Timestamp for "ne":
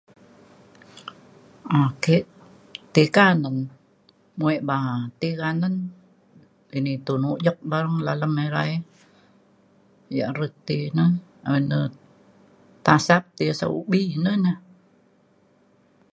11.71-11.79, 14.45-14.51